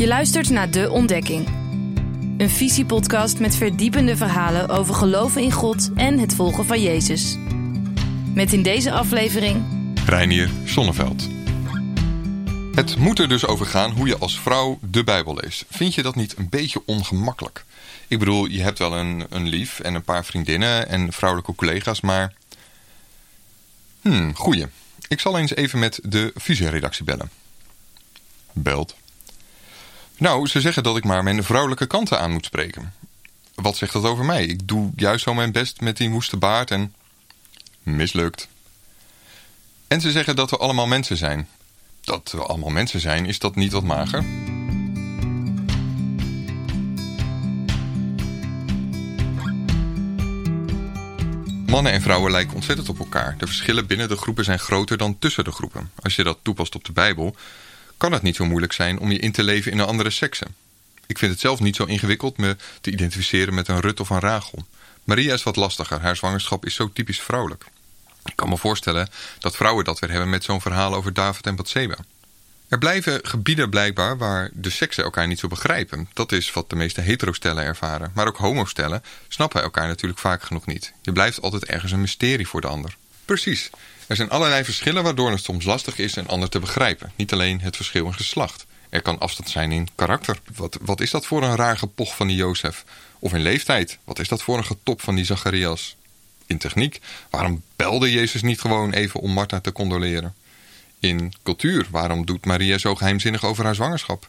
Je 0.00 0.06
luistert 0.06 0.50
naar 0.50 0.70
De 0.70 0.90
Ontdekking. 0.90 1.46
Een 2.38 2.50
visiepodcast 2.50 3.38
met 3.38 3.56
verdiepende 3.56 4.16
verhalen 4.16 4.68
over 4.68 4.94
geloven 4.94 5.42
in 5.42 5.52
God 5.52 5.90
en 5.94 6.18
het 6.18 6.34
volgen 6.34 6.66
van 6.66 6.82
Jezus. 6.82 7.36
Met 8.34 8.52
in 8.52 8.62
deze 8.62 8.92
aflevering... 8.92 9.64
Reinier 10.06 10.50
Sonneveld. 10.64 11.28
Het 12.74 12.96
moet 12.96 13.18
er 13.18 13.28
dus 13.28 13.46
over 13.46 13.66
gaan 13.66 13.90
hoe 13.90 14.06
je 14.06 14.18
als 14.18 14.40
vrouw 14.40 14.78
de 14.82 15.04
Bijbel 15.04 15.34
leest. 15.34 15.64
Vind 15.70 15.94
je 15.94 16.02
dat 16.02 16.14
niet 16.14 16.36
een 16.36 16.48
beetje 16.48 16.82
ongemakkelijk? 16.86 17.64
Ik 18.08 18.18
bedoel, 18.18 18.46
je 18.46 18.62
hebt 18.62 18.78
wel 18.78 18.96
een, 18.96 19.26
een 19.30 19.48
lief 19.48 19.80
en 19.80 19.94
een 19.94 20.04
paar 20.04 20.24
vriendinnen 20.24 20.88
en 20.88 21.12
vrouwelijke 21.12 21.54
collega's, 21.54 22.00
maar... 22.00 22.34
Hmm, 24.00 24.34
goeie. 24.36 24.66
Ik 25.08 25.20
zal 25.20 25.38
eens 25.38 25.54
even 25.54 25.78
met 25.78 26.00
de 26.02 26.32
visieredactie 26.34 27.04
bellen. 27.04 27.30
Belt. 28.52 28.96
Nou, 30.20 30.46
ze 30.46 30.60
zeggen 30.60 30.82
dat 30.82 30.96
ik 30.96 31.04
maar 31.04 31.22
mijn 31.22 31.44
vrouwelijke 31.44 31.86
kanten 31.86 32.20
aan 32.20 32.32
moet 32.32 32.44
spreken. 32.44 32.94
Wat 33.54 33.76
zegt 33.76 33.92
dat 33.92 34.04
over 34.04 34.24
mij? 34.24 34.44
Ik 34.44 34.68
doe 34.68 34.90
juist 34.96 35.24
zo 35.24 35.34
mijn 35.34 35.52
best 35.52 35.80
met 35.80 35.96
die 35.96 36.10
woeste 36.10 36.36
baard 36.36 36.70
en... 36.70 36.94
Mislukt. 37.82 38.48
En 39.88 40.00
ze 40.00 40.10
zeggen 40.10 40.36
dat 40.36 40.50
we 40.50 40.56
allemaal 40.56 40.86
mensen 40.86 41.16
zijn. 41.16 41.48
Dat 42.00 42.32
we 42.32 42.42
allemaal 42.42 42.70
mensen 42.70 43.00
zijn, 43.00 43.26
is 43.26 43.38
dat 43.38 43.54
niet 43.54 43.72
wat 43.72 43.82
mager? 43.82 44.22
Mannen 51.66 51.92
en 51.92 52.02
vrouwen 52.02 52.30
lijken 52.30 52.54
ontzettend 52.54 52.88
op 52.88 52.98
elkaar. 52.98 53.34
De 53.38 53.46
verschillen 53.46 53.86
binnen 53.86 54.08
de 54.08 54.16
groepen 54.16 54.44
zijn 54.44 54.58
groter 54.58 54.96
dan 54.96 55.18
tussen 55.18 55.44
de 55.44 55.52
groepen. 55.52 55.90
Als 56.02 56.16
je 56.16 56.22
dat 56.22 56.38
toepast 56.42 56.74
op 56.74 56.84
de 56.84 56.92
Bijbel, 56.92 57.36
kan 58.00 58.12
het 58.12 58.22
niet 58.22 58.36
zo 58.36 58.44
moeilijk 58.44 58.72
zijn 58.72 58.98
om 58.98 59.12
je 59.12 59.18
in 59.18 59.32
te 59.32 59.42
leven 59.42 59.72
in 59.72 59.78
een 59.78 59.86
andere 59.86 60.10
sekse. 60.10 60.46
Ik 61.06 61.18
vind 61.18 61.32
het 61.32 61.40
zelf 61.40 61.60
niet 61.60 61.76
zo 61.76 61.84
ingewikkeld 61.84 62.36
me 62.36 62.56
te 62.80 62.90
identificeren 62.90 63.54
met 63.54 63.68
een 63.68 63.80
Rut 63.80 64.00
of 64.00 64.10
een 64.10 64.20
Rachel. 64.20 64.66
Maria 65.04 65.34
is 65.34 65.42
wat 65.42 65.56
lastiger, 65.56 66.00
haar 66.00 66.16
zwangerschap 66.16 66.66
is 66.66 66.74
zo 66.74 66.90
typisch 66.92 67.20
vrouwelijk. 67.20 67.64
Ik 68.24 68.36
kan 68.36 68.48
me 68.48 68.56
voorstellen 68.56 69.08
dat 69.38 69.56
vrouwen 69.56 69.84
dat 69.84 69.98
weer 69.98 70.10
hebben 70.10 70.30
met 70.30 70.44
zo'n 70.44 70.60
verhaal 70.60 70.94
over 70.94 71.12
David 71.12 71.46
en 71.46 71.56
Bathseba. 71.56 71.96
Er 72.68 72.78
blijven 72.78 73.20
gebieden 73.22 73.70
blijkbaar 73.70 74.18
waar 74.18 74.50
de 74.52 74.70
seksen 74.70 75.04
elkaar 75.04 75.26
niet 75.26 75.38
zo 75.38 75.48
begrijpen. 75.48 76.08
Dat 76.12 76.32
is 76.32 76.52
wat 76.52 76.70
de 76.70 76.76
meeste 76.76 77.00
heterostellen 77.00 77.64
ervaren. 77.64 78.10
Maar 78.14 78.26
ook 78.26 78.36
homostellen 78.36 79.02
snappen 79.28 79.62
elkaar 79.62 79.86
natuurlijk 79.86 80.20
vaak 80.20 80.42
genoeg 80.42 80.66
niet. 80.66 80.92
Je 81.02 81.12
blijft 81.12 81.40
altijd 81.40 81.64
ergens 81.64 81.92
een 81.92 82.00
mysterie 82.00 82.48
voor 82.48 82.60
de 82.60 82.66
ander. 82.66 82.96
Precies. 83.24 83.70
Er 84.10 84.16
zijn 84.16 84.30
allerlei 84.30 84.64
verschillen 84.64 85.02
waardoor 85.02 85.30
het 85.30 85.42
soms 85.42 85.64
lastig 85.64 85.98
is 85.98 86.16
een 86.16 86.28
ander 86.28 86.48
te 86.48 86.58
begrijpen. 86.58 87.12
Niet 87.16 87.32
alleen 87.32 87.60
het 87.60 87.76
verschil 87.76 88.06
in 88.06 88.14
geslacht. 88.14 88.66
Er 88.88 89.02
kan 89.02 89.18
afstand 89.18 89.48
zijn 89.48 89.72
in 89.72 89.88
karakter. 89.94 90.40
Wat, 90.54 90.78
wat 90.80 91.00
is 91.00 91.10
dat 91.10 91.26
voor 91.26 91.42
een 91.42 91.56
raar 91.56 91.78
gepoch 91.78 92.16
van 92.16 92.26
die 92.26 92.36
Jozef? 92.36 92.84
Of 93.18 93.32
in 93.32 93.40
leeftijd. 93.40 93.98
Wat 94.04 94.18
is 94.18 94.28
dat 94.28 94.42
voor 94.42 94.56
een 94.58 94.64
getop 94.64 95.02
van 95.02 95.14
die 95.14 95.24
Zacharias? 95.24 95.96
In 96.46 96.58
techniek. 96.58 97.00
Waarom 97.30 97.62
belde 97.76 98.12
Jezus 98.12 98.42
niet 98.42 98.60
gewoon 98.60 98.92
even 98.92 99.20
om 99.20 99.32
Martha 99.32 99.60
te 99.60 99.72
condoleren? 99.72 100.34
In 100.98 101.32
cultuur. 101.42 101.86
Waarom 101.90 102.26
doet 102.26 102.46
Maria 102.46 102.78
zo 102.78 102.94
geheimzinnig 102.94 103.44
over 103.44 103.64
haar 103.64 103.74
zwangerschap? 103.74 104.28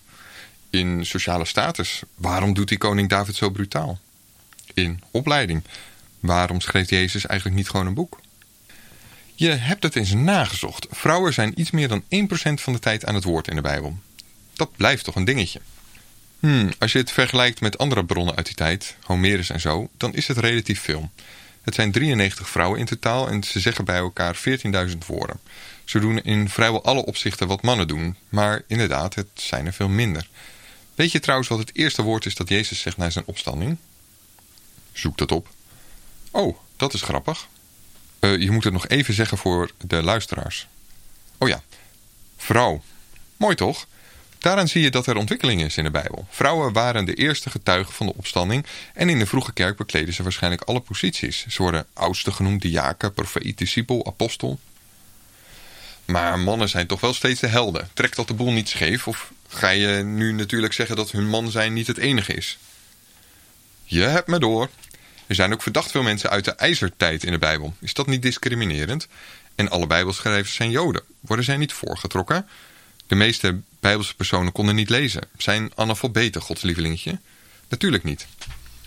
In 0.69 1.05
sociale 1.05 1.45
status. 1.45 2.01
Waarom 2.15 2.53
doet 2.53 2.67
die 2.67 2.77
koning 2.77 3.09
David 3.09 3.35
zo 3.35 3.49
brutaal? 3.49 3.99
In 4.73 5.01
opleiding. 5.11 5.63
Waarom 6.19 6.61
schreef 6.61 6.89
Jezus 6.89 7.25
eigenlijk 7.25 7.57
niet 7.57 7.69
gewoon 7.69 7.87
een 7.87 7.93
boek? 7.93 8.19
Je 9.41 9.49
hebt 9.49 9.83
het 9.83 9.95
eens 9.95 10.13
nagezocht. 10.13 10.87
Vrouwen 10.89 11.33
zijn 11.33 11.59
iets 11.59 11.71
meer 11.71 11.87
dan 11.87 12.03
1% 12.03 12.03
van 12.53 12.73
de 12.73 12.79
tijd 12.79 13.05
aan 13.05 13.15
het 13.15 13.23
woord 13.23 13.47
in 13.47 13.55
de 13.55 13.61
Bijbel. 13.61 13.97
Dat 14.53 14.75
blijft 14.75 15.03
toch 15.03 15.15
een 15.15 15.25
dingetje. 15.25 15.61
Hmm, 16.39 16.69
als 16.79 16.91
je 16.91 16.97
het 16.97 17.11
vergelijkt 17.11 17.61
met 17.61 17.77
andere 17.77 18.05
bronnen 18.05 18.35
uit 18.35 18.45
die 18.45 18.55
tijd, 18.55 18.95
Homerus 19.03 19.49
en 19.49 19.59
zo, 19.59 19.89
dan 19.97 20.13
is 20.13 20.27
het 20.27 20.37
relatief 20.37 20.81
veel. 20.81 21.09
Het 21.61 21.75
zijn 21.75 21.91
93 21.91 22.49
vrouwen 22.49 22.79
in 22.79 22.85
totaal 22.85 23.27
en 23.27 23.43
ze 23.43 23.59
zeggen 23.59 23.85
bij 23.85 23.97
elkaar 23.97 24.35
14.000 24.89 24.97
woorden. 25.07 25.39
Ze 25.83 25.99
doen 25.99 26.21
in 26.21 26.49
vrijwel 26.49 26.83
alle 26.83 27.05
opzichten 27.05 27.47
wat 27.47 27.61
mannen 27.61 27.87
doen, 27.87 28.15
maar 28.29 28.61
inderdaad, 28.67 29.15
het 29.15 29.29
zijn 29.33 29.65
er 29.65 29.73
veel 29.73 29.89
minder. 29.89 30.29
Weet 30.95 31.11
je 31.11 31.19
trouwens 31.19 31.49
wat 31.49 31.59
het 31.59 31.75
eerste 31.75 32.01
woord 32.01 32.25
is 32.25 32.35
dat 32.35 32.49
Jezus 32.49 32.79
zegt 32.79 32.97
na 32.97 33.09
zijn 33.09 33.25
opstanding? 33.27 33.77
Zoek 34.91 35.17
dat 35.17 35.31
op. 35.31 35.47
Oh, 36.31 36.57
dat 36.75 36.93
is 36.93 37.01
grappig. 37.01 37.47
Uh, 38.21 38.37
je 38.37 38.51
moet 38.51 38.63
het 38.63 38.73
nog 38.73 38.87
even 38.87 39.13
zeggen 39.13 39.37
voor 39.37 39.71
de 39.85 40.03
luisteraars. 40.03 40.67
Oh 41.37 41.47
ja, 41.47 41.61
vrouw. 42.37 42.81
Mooi 43.37 43.55
toch? 43.55 43.87
Daaraan 44.41 44.67
zie 44.67 44.81
je 44.81 44.91
dat 44.91 45.07
er 45.07 45.15
ontwikkeling 45.15 45.61
is 45.61 45.77
in 45.77 45.83
de 45.83 45.91
Bijbel. 45.91 46.27
Vrouwen 46.29 46.73
waren 46.73 47.05
de 47.05 47.13
eerste 47.13 47.49
getuigen 47.49 47.93
van 47.93 48.05
de 48.05 48.13
opstanding 48.15 48.65
en 48.93 49.09
in 49.09 49.19
de 49.19 49.25
vroege 49.25 49.53
kerk 49.53 49.77
bekleden 49.77 50.13
ze 50.13 50.23
waarschijnlijk 50.23 50.61
alle 50.61 50.79
posities. 50.79 51.45
Ze 51.47 51.61
worden 51.61 51.85
oudste 51.93 52.31
genoemd, 52.31 52.61
diaken, 52.61 53.13
profeet, 53.13 53.57
discipel, 53.57 54.05
apostel. 54.05 54.59
Maar 56.05 56.39
mannen 56.39 56.69
zijn 56.69 56.87
toch 56.87 56.99
wel 56.99 57.13
steeds 57.13 57.39
de 57.39 57.47
helden. 57.47 57.89
Trekt 57.93 58.15
dat 58.15 58.27
de 58.27 58.33
boel 58.33 58.51
niet 58.51 58.69
scheef 58.69 59.07
of 59.07 59.31
ga 59.47 59.69
je 59.69 60.03
nu 60.03 60.33
natuurlijk 60.33 60.73
zeggen 60.73 60.95
dat 60.95 61.11
hun 61.11 61.29
man 61.29 61.51
zijn 61.51 61.73
niet 61.73 61.87
het 61.87 61.97
enige 61.97 62.33
is? 62.33 62.57
Je 63.83 64.01
hebt 64.01 64.27
me 64.27 64.39
door. 64.39 64.69
Er 65.31 65.37
zijn 65.37 65.53
ook 65.53 65.61
verdacht 65.61 65.91
veel 65.91 66.03
mensen 66.03 66.29
uit 66.29 66.45
de 66.45 66.51
ijzertijd 66.51 67.23
in 67.23 67.31
de 67.31 67.37
Bijbel. 67.37 67.73
Is 67.79 67.93
dat 67.93 68.07
niet 68.07 68.21
discriminerend? 68.21 69.07
En 69.55 69.69
alle 69.69 69.87
Bijbelschrijvers 69.87 70.55
zijn 70.55 70.71
Joden. 70.71 71.03
Worden 71.19 71.45
zij 71.45 71.57
niet 71.57 71.73
voorgetrokken? 71.73 72.47
De 73.07 73.15
meeste 73.15 73.59
Bijbelse 73.79 74.15
personen 74.15 74.51
konden 74.51 74.75
niet 74.75 74.89
lezen. 74.89 75.21
Zijn 75.37 75.71
analfabeten 75.75 76.41
Gods 76.41 76.61
lievelingetje? 76.61 77.19
Natuurlijk 77.69 78.03
niet. 78.03 78.27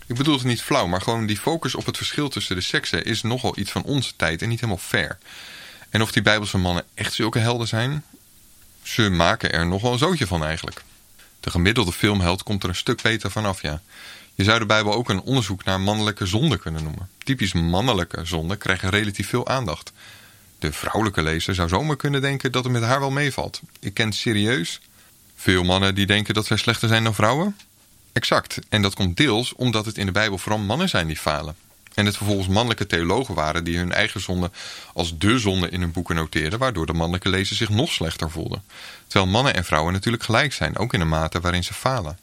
Ik 0.07 0.17
bedoel 0.17 0.35
het 0.35 0.45
niet 0.45 0.63
flauw, 0.63 0.87
maar 0.87 1.01
gewoon 1.01 1.27
die 1.27 1.39
focus 1.39 1.75
op 1.75 1.87
het 1.87 1.97
verschil 1.97 2.29
tussen 2.29 2.57
de 2.57 2.63
seksen 2.63 3.05
is 3.05 3.23
nogal 3.23 3.59
iets 3.59 3.71
van 3.71 3.83
onze 3.83 4.13
tijd 4.17 4.43
en 4.43 4.49
niet 4.49 4.61
helemaal 4.61 4.83
fair. 4.85 5.19
En 5.91 6.03
of 6.03 6.13
die 6.13 6.23
Bijbelse 6.23 6.59
mannen 6.59 6.85
echt 6.95 7.13
zulke 7.13 7.39
helden 7.39 7.69
zijn? 7.69 8.05
Ze 8.83 9.11
maken 9.11 9.53
er 9.53 9.67
nogal 9.67 9.93
een 9.93 9.99
zootje 9.99 10.27
van 10.27 10.45
eigenlijk. 10.45 10.83
De 11.41 11.51
gemiddelde 11.51 11.93
filmheld 11.93 12.43
komt 12.43 12.63
er 12.63 12.69
een 12.69 12.75
stuk 12.75 13.03
beter 13.03 13.31
vanaf, 13.31 13.63
ja. 13.63 13.83
Je 14.35 14.45
zou 14.45 14.59
de 14.59 14.67
Bijbel 14.67 14.93
ook 14.93 15.09
een 15.09 15.21
onderzoek 15.21 15.65
naar 15.65 15.81
mannelijke 15.81 16.27
zonden 16.27 16.61
kunnen 16.61 16.83
noemen. 16.83 17.09
Typisch 17.19 17.53
mannelijke 17.53 18.25
zonden 18.25 18.59
krijgen 18.59 18.91
relatief 18.91 19.29
veel 19.29 19.49
aandacht. 19.49 19.93
De 20.59 20.73
vrouwelijke 20.73 21.23
lezer 21.23 21.55
zou 21.55 21.69
zomaar 21.69 21.97
kunnen 21.97 22.21
denken 22.21 22.53
dat 22.53 22.65
het 22.65 22.73
met 22.73 22.83
haar 22.83 23.01
wel 23.01 23.11
meevalt. 23.11 23.61
Ik 23.81 23.95
ken 23.95 24.13
serieus 24.13 24.81
veel 25.37 25.63
mannen 25.63 25.95
die 25.95 26.07
denken 26.07 26.35
dat 26.35 26.47
zij 26.47 26.57
slechter 26.57 26.89
zijn 26.89 27.05
dan 27.05 27.15
vrouwen. 27.15 27.57
Exact, 28.13 28.59
en 28.69 28.83
dat 28.83 28.95
komt 28.95 29.17
deels 29.17 29.53
omdat 29.55 29.87
het 29.87 29.99
in 29.99 30.07
de 30.07 30.13
Bijbel 30.13 30.39
vooral 30.39 30.61
mannen 30.61 30.89
zijn 30.89 31.07
die 31.07 31.17
falen. 31.17 31.57
En 31.95 32.07
het 32.07 32.17
vervolgens 32.17 32.49
mannelijke 32.49 32.87
theologen 32.87 33.35
waren 33.35 33.65
die 33.65 33.79
hun 33.79 33.93
eigen 33.93 34.21
zonde 34.21 34.51
als 34.93 35.19
de 35.19 35.39
zonde 35.39 35.69
in 35.69 35.81
hun 35.81 35.93
boeken 35.93 36.15
noteerden, 36.15 36.59
waardoor 36.59 36.87
de 36.87 36.93
mannelijke 36.93 37.29
lezer 37.29 37.57
zich 37.57 37.69
nog 37.69 37.91
slechter 37.91 38.31
voelde. 38.31 38.61
Terwijl 39.07 39.33
mannen 39.33 39.55
en 39.55 39.65
vrouwen 39.65 39.93
natuurlijk 39.93 40.23
gelijk 40.23 40.53
zijn, 40.53 40.79
ook 40.79 40.93
in 40.93 40.99
de 40.99 41.05
mate 41.05 41.41
waarin 41.41 41.65
ze 41.65 41.75
falen. 41.75 42.19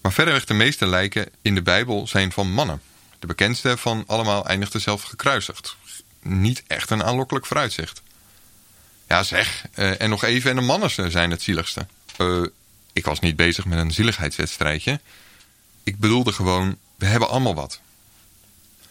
Maar 0.00 0.12
verreweg 0.12 0.44
de 0.44 0.54
meeste 0.54 0.86
lijken 0.86 1.28
in 1.42 1.54
de 1.54 1.62
Bijbel 1.62 2.06
zijn 2.06 2.32
van 2.32 2.52
mannen. 2.52 2.82
De 3.18 3.26
bekendste 3.26 3.76
van 3.76 4.04
allemaal 4.06 4.46
eindigde 4.46 4.78
zelf 4.78 5.02
gekruisigd. 5.02 5.76
Niet 6.22 6.62
echt 6.66 6.90
een 6.90 7.04
aanlokkelijk 7.04 7.46
vooruitzicht. 7.46 8.02
Ja 9.08 9.22
zeg, 9.22 9.64
uh, 9.74 10.00
en 10.00 10.10
nog 10.10 10.24
even 10.24 10.50
en 10.50 10.56
de 10.56 10.62
mannen 10.62 11.10
zijn 11.10 11.30
het 11.30 11.42
zieligste. 11.42 11.86
Uh, 12.18 12.46
ik 12.92 13.04
was 13.04 13.20
niet 13.20 13.36
bezig 13.36 13.64
met 13.64 13.78
een 13.78 13.92
zieligheidswedstrijdje. 13.92 15.00
Ik 15.82 15.98
bedoelde 15.98 16.32
gewoon, 16.32 16.76
we 16.96 17.06
hebben 17.06 17.28
allemaal 17.28 17.54
wat. 17.54 17.80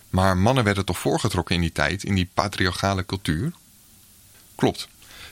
Maar 0.10 0.38
mannen 0.38 0.64
werden 0.64 0.86
toch 0.86 1.00
voorgetrokken 1.00 1.56
in 1.56 1.62
die 1.62 1.72
tijd, 1.72 2.04
in 2.04 2.16
die 2.16 2.30
patriarchale 2.34 3.06
cultuur? 3.06 3.52
Klopt. 4.56 4.88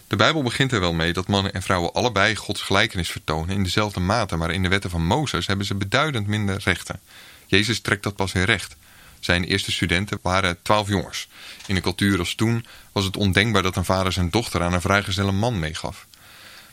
De 0.07 0.16
Bijbel 0.16 0.44
begint 0.44 0.72
er 0.72 0.79
wel 0.79 0.94
mee 0.94 1.13
dat 1.13 1.27
mannen 1.27 1.54
en 1.54 1.62
vrouwen 1.62 1.94
allebei 1.94 2.36
Gods 2.36 2.62
gelijkenis 2.62 3.09
vertonen 3.09 3.56
in 3.56 3.63
dezelfde 3.63 4.00
mate, 4.00 4.36
maar 4.36 4.51
in 4.51 4.63
de 4.63 4.69
wetten 4.69 4.89
van 4.89 5.06
Mozes 5.06 5.48
hebben 5.48 5.65
ze 5.65 5.75
beduidend 5.75 6.27
minder 6.27 6.62
rechten. 6.63 7.00
Jezus 7.45 7.80
trekt 7.80 8.04
dat 8.04 8.15
pas 8.15 8.31
weer 8.31 8.45
recht. 8.45 8.75
Zijn 9.19 9.44
eerste 9.44 9.71
studenten 9.71 10.19
waren 10.21 10.62
twaalf 10.62 10.88
jongens. 10.88 11.27
In 11.65 11.75
een 11.75 11.81
cultuur 11.81 12.19
als 12.19 12.36
toen 12.36 12.65
was 12.92 13.04
het 13.04 13.18
ondenkbaar 13.18 13.63
dat 13.63 13.75
een 13.75 13.86
vader 13.86 14.12
zijn 14.12 14.30
dochter 14.30 14.63
aan 14.63 14.74
een 14.74 14.81
vrijgezelle 14.81 15.31
man 15.31 15.59
meegaf. 15.59 16.07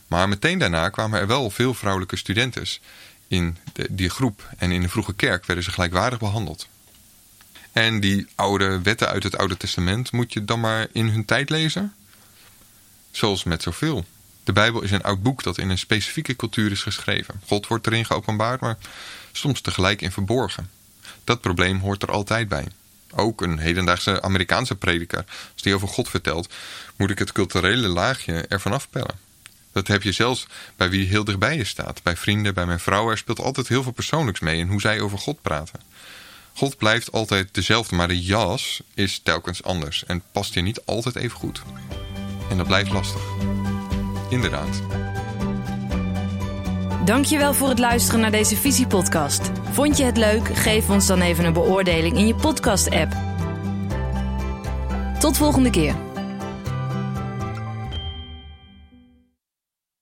Maar 0.07 0.29
meteen 0.29 0.59
daarna 0.59 0.89
kwamen 0.89 1.21
er 1.21 1.27
wel 1.27 1.51
veel 1.51 1.75
vrouwelijke 1.75 2.17
studentes 2.17 2.81
in 3.29 3.57
die 3.91 4.09
groep 4.09 4.49
en 4.59 4.73
in 4.73 4.81
de 4.81 4.89
vroege 4.89 5.15
kerk 5.15 5.47
werden 5.47 5.65
ze 5.65 5.71
gelijkwaardig 5.71 6.19
behandeld. 6.19 6.69
En 7.73 8.01
die 8.01 8.27
oude 8.35 8.81
wetten 8.83 9.09
uit 9.09 9.23
het 9.23 9.37
Oude 9.37 9.57
Testament 9.57 10.13
moet 10.13 10.33
je 10.33 10.45
dan 10.45 10.61
maar 10.61 10.87
in 10.93 11.09
hun 11.09 11.25
tijd 11.25 11.51
lezen? 11.51 11.95
Zoals 13.17 13.45
met 13.45 13.63
zoveel. 13.63 14.05
De 14.45 14.53
Bijbel 14.53 14.83
is 14.83 14.91
een 14.91 15.03
oud 15.03 15.23
boek 15.23 15.43
dat 15.43 15.59
in 15.59 15.71
een 15.71 15.79
specifieke 15.79 16.37
cultuur 16.37 16.71
is 16.71 16.83
geschreven. 16.83 17.41
God 17.47 17.67
wordt 17.67 17.87
erin 17.87 18.05
geopenbaard, 18.05 18.61
maar 18.61 18.79
soms 19.33 19.61
tegelijk 19.61 20.03
in 20.03 20.13
verborgen. 20.13 20.71
Dat 21.25 21.41
probleem 21.41 21.79
hoort 21.79 22.03
er 22.03 22.11
altijd 22.11 22.49
bij. 22.49 22.67
Ook 23.11 23.41
een 23.43 23.59
hedendaagse 23.59 24.23
Amerikaanse 24.23 24.75
prediker, 24.75 25.25
als 25.53 25.63
die 25.63 25.75
over 25.75 25.89
God 25.89 26.09
vertelt, 26.09 26.53
moet 26.97 27.11
ik 27.11 27.19
het 27.19 27.33
culturele 27.33 27.89
laagje 27.89 28.47
ervan 28.49 28.73
afpellen. 28.73 29.19
Dat 29.73 29.87
heb 29.87 30.03
je 30.03 30.13
zelfs 30.13 30.47
bij 30.77 30.91
wie 30.91 31.07
heel 31.07 31.25
dichtbij 31.25 31.57
je 31.57 31.65
staat. 31.65 32.03
Bij 32.03 32.17
vrienden, 32.17 32.55
bij 32.55 32.67
mijn 32.67 32.81
vrouw. 32.81 33.11
Er 33.11 33.19
speelt 33.19 33.41
altijd 33.41 33.69
heel 33.69 33.83
veel 33.83 33.93
persoonlijks 33.93 34.41
mee 34.41 34.59
in 34.59 34.69
hoe 34.69 34.81
zij 34.81 35.01
over 35.01 35.19
God 35.19 35.43
praten. 35.43 35.81
God 36.55 36.77
blijft 36.77 37.13
altijd 37.13 37.49
dezelfde, 37.55 37.97
maar 37.97 38.09
de 38.09 38.23
jas 38.23 38.83
is 38.95 39.21
telkens 39.23 39.63
anders 39.63 40.05
en 40.05 40.23
past 40.33 40.55
je 40.55 40.61
niet 40.61 40.85
altijd 40.85 41.17
even 41.17 41.39
goed. 41.39 41.63
En 42.55 42.61
dat 42.61 42.69
blijft 42.69 42.93
lastig. 42.93 43.21
Inderdaad. 44.29 44.83
Dankjewel 47.05 47.55
voor 47.55 47.69
het 47.69 47.79
luisteren 47.79 48.21
naar 48.21 48.31
deze 48.31 48.57
Visiepodcast. 48.57 49.51
Vond 49.73 49.97
je 49.97 50.05
het 50.05 50.17
leuk? 50.17 50.49
Geef 50.57 50.91
ons 50.91 51.07
dan 51.07 51.21
even 51.21 51.45
een 51.45 51.53
beoordeling 51.53 52.17
in 52.17 52.27
je 52.27 52.35
podcast-app. 52.35 53.13
Tot 55.19 55.37
volgende 55.37 55.71
keer. 55.71 55.95